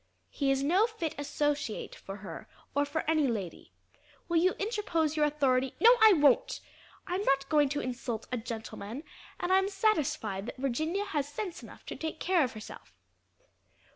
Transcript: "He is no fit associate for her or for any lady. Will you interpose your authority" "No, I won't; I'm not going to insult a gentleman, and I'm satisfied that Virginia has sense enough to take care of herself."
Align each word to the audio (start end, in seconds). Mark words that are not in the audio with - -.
"He 0.31 0.49
is 0.49 0.63
no 0.63 0.87
fit 0.87 1.13
associate 1.19 1.93
for 1.93 2.15
her 2.25 2.47
or 2.73 2.85
for 2.85 3.07
any 3.07 3.27
lady. 3.27 3.71
Will 4.27 4.37
you 4.37 4.53
interpose 4.57 5.15
your 5.15 5.27
authority" 5.27 5.75
"No, 5.79 5.91
I 6.01 6.13
won't; 6.13 6.59
I'm 7.05 7.21
not 7.23 7.47
going 7.49 7.69
to 7.69 7.81
insult 7.81 8.25
a 8.31 8.37
gentleman, 8.37 9.03
and 9.39 9.53
I'm 9.53 9.69
satisfied 9.69 10.47
that 10.47 10.57
Virginia 10.57 11.05
has 11.05 11.29
sense 11.29 11.61
enough 11.61 11.85
to 11.85 11.95
take 11.95 12.19
care 12.19 12.43
of 12.43 12.53
herself." 12.53 12.95